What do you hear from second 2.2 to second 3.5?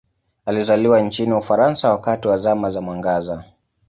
wa Zama za Mwangaza.